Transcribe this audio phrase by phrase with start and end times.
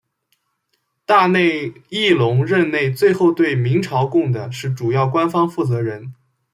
[1.05, 6.15] 大内义隆任内最后两次对明朝贡的主要官方负责人。